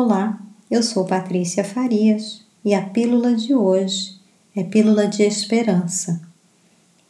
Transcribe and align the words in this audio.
Olá, 0.00 0.40
eu 0.70 0.80
sou 0.80 1.04
Patrícia 1.04 1.64
Farias 1.64 2.46
e 2.64 2.72
a 2.72 2.80
pílula 2.80 3.34
de 3.34 3.52
hoje 3.52 4.16
é 4.54 4.62
Pílula 4.62 5.08
de 5.08 5.24
Esperança. 5.24 6.22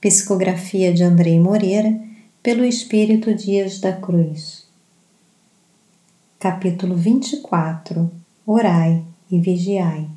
Psicografia 0.00 0.90
de 0.90 1.02
Andrei 1.02 1.38
Moreira 1.38 2.00
pelo 2.42 2.64
Espírito 2.64 3.34
Dias 3.34 3.78
da 3.78 3.92
Cruz. 3.92 4.66
Capítulo 6.40 6.96
24 6.96 8.10
Orai 8.46 9.04
e 9.30 9.38
Vigiai. 9.38 10.08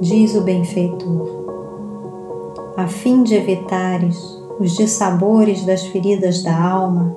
Diz 0.00 0.34
o 0.34 0.40
benfeitor. 0.42 1.40
A 2.76 2.86
fim 2.86 3.22
de 3.22 3.34
evitares 3.34 4.40
os 4.60 4.76
dissabores 4.76 5.64
das 5.64 5.86
feridas 5.86 6.42
da 6.42 6.54
alma, 6.54 7.16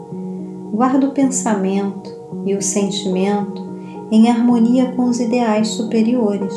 guarda 0.73 1.07
o 1.07 1.11
pensamento 1.11 2.09
e 2.45 2.55
o 2.55 2.61
sentimento 2.61 3.61
em 4.09 4.29
harmonia 4.29 4.93
com 4.93 5.09
os 5.09 5.19
ideais 5.19 5.67
superiores, 5.67 6.55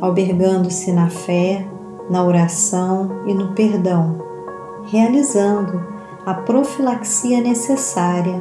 albergando-se 0.00 0.92
na 0.92 1.10
fé, 1.10 1.66
na 2.08 2.24
oração 2.24 3.10
e 3.26 3.34
no 3.34 3.48
perdão, 3.54 4.22
realizando 4.84 5.82
a 6.24 6.32
profilaxia 6.32 7.40
necessária 7.40 8.40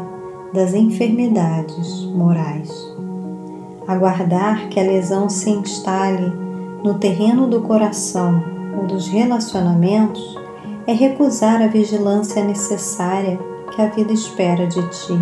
das 0.53 0.75
enfermidades 0.75 2.03
morais. 2.05 2.69
Aguardar 3.87 4.69
que 4.69 4.79
a 4.79 4.83
lesão 4.83 5.27
se 5.27 5.49
instale 5.49 6.46
no 6.83 6.95
terreno 6.95 7.47
do 7.47 7.61
coração 7.61 8.43
ou 8.77 8.85
dos 8.85 9.07
relacionamentos 9.07 10.37
é 10.85 10.93
recusar 10.93 11.61
a 11.61 11.67
vigilância 11.67 12.43
necessária 12.43 13.39
que 13.73 13.81
a 13.81 13.87
vida 13.87 14.13
espera 14.13 14.67
de 14.67 14.81
ti. 14.89 15.13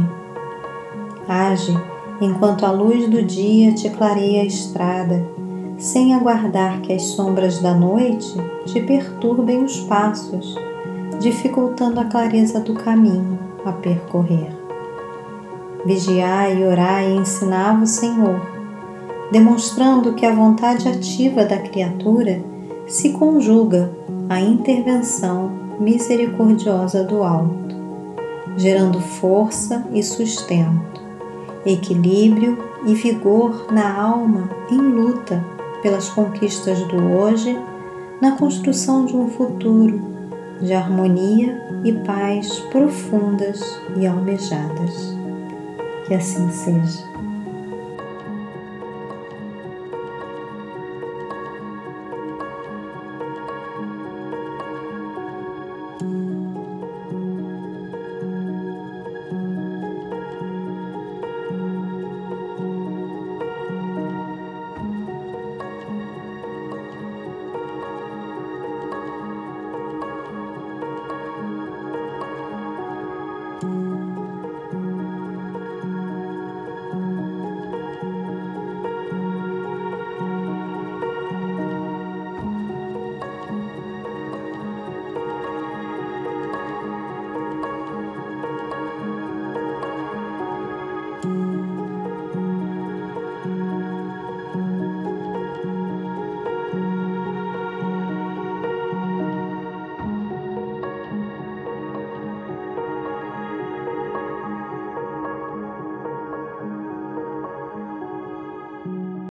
Age 1.28 1.76
enquanto 2.22 2.66
a 2.66 2.72
luz 2.72 3.10
do 3.10 3.22
dia 3.22 3.74
te 3.74 3.90
clareia 3.90 4.42
a 4.42 4.46
estrada, 4.46 5.26
sem 5.78 6.14
aguardar 6.14 6.82
que 6.82 6.94
as 6.94 7.02
sombras 7.02 7.60
da 7.60 7.74
noite 7.74 8.34
te 8.66 8.82
perturbem 8.82 9.64
os 9.64 9.82
passos, 9.82 10.56
dificultando 11.20 12.00
a 12.00 12.06
clareza 12.06 12.60
do 12.60 12.74
caminho 12.74 13.38
a 13.66 13.72
percorrer. 13.72 14.56
Vigiai 15.86 16.62
e 16.62 16.64
orai 16.66 17.12
e 17.12 17.18
ensinava 17.18 17.84
o 17.84 17.88
Senhor 17.88 18.55
demonstrando 19.36 20.14
que 20.14 20.26
a 20.26 20.34
vontade 20.34 20.88
ativa 20.88 21.44
da 21.44 21.58
criatura 21.58 22.42
se 22.88 23.10
conjuga 23.10 23.92
à 24.30 24.40
intervenção 24.40 25.52
misericordiosa 25.78 27.04
do 27.04 27.22
alto, 27.22 27.76
gerando 28.56 29.02
força 29.02 29.86
e 29.92 30.02
sustento, 30.02 31.02
equilíbrio 31.66 32.58
e 32.86 32.96
vigor 32.96 33.74
na 33.74 34.02
alma 34.02 34.50
em 34.72 34.78
luta 34.78 35.44
pelas 35.82 36.08
conquistas 36.08 36.80
do 36.88 36.96
hoje, 36.96 37.60
na 38.22 38.38
construção 38.38 39.04
de 39.04 39.18
um 39.18 39.28
futuro 39.28 40.02
de 40.62 40.74
harmonia 40.74 41.62
e 41.84 41.92
paz 41.92 42.58
profundas 42.72 43.82
e 43.98 44.08
almejadas. 44.08 45.14
Que 46.08 46.14
assim 46.14 46.50
seja. 46.52 47.04